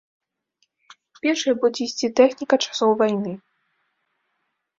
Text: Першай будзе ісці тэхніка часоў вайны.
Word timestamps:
Першай 1.25 1.53
будзе 1.65 1.79
ісці 1.89 2.07
тэхніка 2.21 2.55
часоў 2.65 2.89
вайны. 3.03 3.37